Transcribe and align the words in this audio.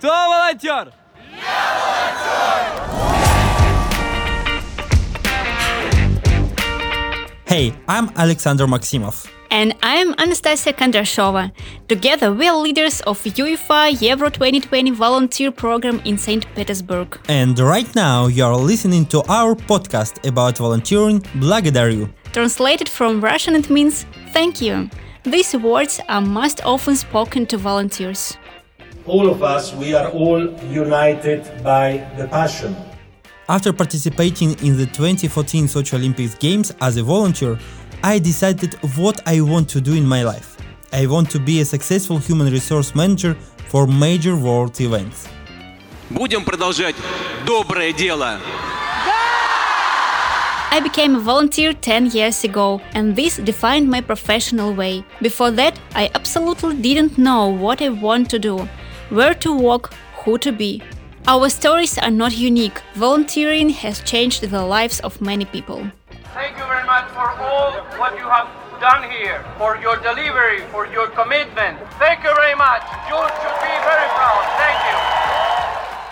Кто 0.00 0.08
волонтер? 0.08 0.92
Hey, 7.46 7.72
I'm 7.88 8.10
Alexander 8.16 8.66
Maximov. 8.66 9.26
And 9.50 9.74
I'm 9.82 10.14
Anastasia 10.18 10.72
Kondrashova. 10.72 11.52
Together, 11.88 12.32
we 12.32 12.48
are 12.48 12.56
leaders 12.56 13.00
of 13.02 13.22
UEFA 13.22 14.02
Euro 14.02 14.28
2020 14.28 14.90
volunteer 14.90 15.50
program 15.52 16.00
in 16.04 16.18
St. 16.18 16.44
Petersburg. 16.54 17.18
And 17.28 17.58
right 17.58 17.86
now, 17.94 18.26
you 18.26 18.44
are 18.44 18.56
listening 18.56 19.06
to 19.06 19.22
our 19.28 19.54
podcast 19.54 20.26
about 20.26 20.58
volunteering 20.58 21.20
Благодарю. 21.36 22.08
Translated 22.32 22.88
from 22.88 23.20
Russian, 23.20 23.54
it 23.54 23.70
means 23.70 24.04
thank 24.32 24.60
you. 24.60 24.90
These 25.22 25.54
words 25.56 26.00
are 26.08 26.20
most 26.20 26.60
often 26.64 26.96
spoken 26.96 27.46
to 27.46 27.56
volunteers. 27.56 28.36
all 29.06 29.28
of 29.28 29.42
us, 29.42 29.72
we 29.72 29.94
are 29.94 30.10
all 30.10 30.42
united 30.64 31.42
by 31.62 32.06
the 32.16 32.26
passion. 32.28 32.76
After 33.48 33.72
participating 33.72 34.58
in 34.64 34.76
the 34.76 34.86
2014 34.86 35.66
Sochi 35.66 35.94
Olympics 35.94 36.34
Games 36.34 36.72
as 36.80 36.96
a 36.96 37.02
volunteer, 37.02 37.58
I 38.02 38.18
decided 38.18 38.74
what 38.96 39.20
I 39.26 39.40
want 39.40 39.68
to 39.70 39.80
do 39.80 39.94
in 39.94 40.06
my 40.06 40.24
life. 40.24 40.56
I 40.92 41.06
want 41.06 41.30
to 41.30 41.38
be 41.38 41.60
a 41.60 41.64
successful 41.64 42.18
human 42.18 42.52
resource 42.52 42.94
manager 42.94 43.36
for 43.68 43.86
major 43.86 44.36
world 44.36 44.80
events. 44.80 45.28
Будем 46.10 46.44
продолжать 46.44 46.94
доброе 47.46 47.92
дело. 47.92 48.38
I 50.72 50.80
became 50.80 51.16
a 51.16 51.20
volunteer 51.20 51.72
10 51.72 52.10
years 52.12 52.44
ago, 52.44 52.80
and 52.94 53.16
this 53.16 53.38
defined 53.38 53.88
my 53.88 54.00
professional 54.00 54.74
way. 54.74 55.04
Before 55.22 55.50
that, 55.52 55.78
I 55.94 56.10
absolutely 56.14 56.76
didn't 56.76 57.16
know 57.16 57.48
what 57.48 57.80
I 57.80 57.88
want 57.88 58.28
to 58.30 58.38
do, 58.38 58.68
where 59.11 59.33
to 59.35 59.53
walk, 59.53 59.93
who 60.23 60.37
to 60.37 60.51
be. 60.51 60.81
Our 61.27 61.49
stories 61.49 61.97
are 61.97 62.09
not 62.09 62.35
unique. 62.37 62.81
Volunteering 62.95 63.69
has 63.69 63.99
changed 63.99 64.41
the 64.49 64.63
lives 64.63 64.99
of 65.01 65.21
many 65.21 65.45
people. 65.45 65.85
Thank 66.33 66.57
you 66.57 66.65
very 66.65 66.85
much 66.87 67.07
for 67.11 67.29
all 67.29 67.73
what 67.99 68.17
you 68.17 68.23
have 68.23 68.47
done 68.79 69.03
here, 69.11 69.45
for 69.57 69.77
your 69.77 69.97
delivery, 69.97 70.61
for 70.71 70.87
your 70.87 71.07
commitment. 71.09 71.77
Thank 71.99 72.23
you 72.23 72.33
very 72.33 72.55
much. 72.55 72.81
You 73.09 73.19
should 73.37 73.57
be 73.61 73.75
very 73.85 74.07
proud. 74.17 74.43
Thank 74.57 74.79
you. 74.87 74.97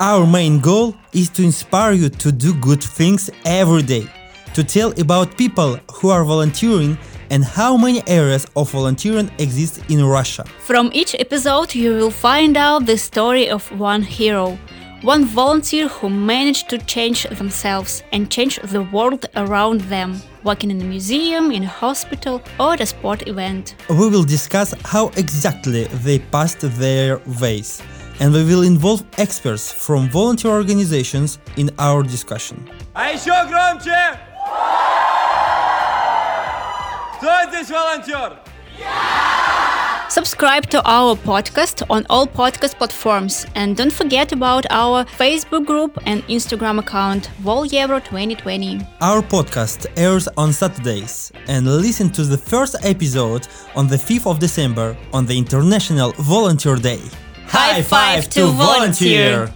Our 0.00 0.26
main 0.26 0.60
goal 0.60 0.96
is 1.12 1.30
to 1.30 1.42
inspire 1.42 1.92
you 1.92 2.08
to 2.08 2.32
do 2.32 2.52
good 2.54 2.82
things 2.82 3.30
every 3.44 3.82
day, 3.82 4.06
to 4.54 4.62
tell 4.64 4.90
about 5.00 5.38
people 5.38 5.78
who 5.94 6.10
are 6.10 6.24
volunteering 6.24 6.98
and 7.29 7.43
how 7.43 7.77
many 7.77 8.01
areas 8.07 8.45
of 8.55 8.71
volunteering 8.71 9.31
exist 9.39 9.81
in 9.89 10.03
Russia. 10.05 10.43
From 10.59 10.89
each 10.93 11.15
episode, 11.19 11.73
you 11.75 11.91
will 11.91 12.11
find 12.11 12.57
out 12.57 12.85
the 12.85 12.97
story 12.97 13.49
of 13.49 13.63
one 13.79 14.01
hero, 14.03 14.57
one 15.01 15.25
volunteer 15.25 15.87
who 15.87 16.09
managed 16.09 16.69
to 16.69 16.77
change 16.77 17.23
themselves 17.25 18.03
and 18.13 18.29
change 18.29 18.57
the 18.71 18.83
world 18.83 19.25
around 19.35 19.81
them, 19.81 20.21
working 20.43 20.71
in 20.71 20.79
a 20.81 20.85
museum, 20.85 21.51
in 21.51 21.63
a 21.63 21.67
hospital, 21.67 22.41
or 22.59 22.73
at 22.73 22.81
a 22.81 22.85
sport 22.85 23.27
event. 23.27 23.75
We 23.89 24.07
will 24.09 24.23
discuss 24.23 24.73
how 24.85 25.07
exactly 25.17 25.85
they 26.05 26.19
passed 26.19 26.61
their 26.79 27.19
ways, 27.41 27.81
and 28.19 28.33
we 28.33 28.43
will 28.45 28.63
involve 28.63 29.03
experts 29.17 29.71
from 29.71 30.09
volunteer 30.09 30.51
organizations 30.51 31.39
in 31.57 31.69
our 31.79 32.03
discussion. 32.03 32.57
А 32.93 33.09
еще 33.11 33.33
громче! 33.49 34.26
Кто 37.18 37.50
здесь 37.50 37.68
волонтер? 37.68 38.38
Subscribe 40.08 40.66
to 40.70 40.80
our 40.84 41.16
podcast 41.16 41.82
on 41.90 42.06
all 42.08 42.28
podcast 42.28 42.78
platforms 42.78 43.44
and 43.56 43.76
don't 43.76 43.92
forget 43.92 44.32
about 44.32 44.64
our 44.70 45.04
Facebook 45.18 45.66
group 45.66 45.98
and 46.06 46.22
Instagram 46.28 46.78
account 46.78 47.28
Voleuro 47.42 47.98
2020. 48.00 48.80
Our 49.00 49.20
podcast 49.22 49.86
airs 49.96 50.28
on 50.36 50.52
Saturdays 50.52 51.32
and 51.48 51.66
listen 51.66 52.08
to 52.10 52.22
the 52.22 52.38
first 52.38 52.76
episode 52.84 53.48
on 53.74 53.88
the 53.88 53.96
5th 53.96 54.30
of 54.30 54.38
December 54.38 54.96
on 55.12 55.26
the 55.26 55.36
International 55.36 56.12
Volunteer 56.18 56.76
Day. 56.76 57.00
High 57.48 57.82
five 57.82 58.30
to 58.30 58.46
volunteer! 58.46 59.52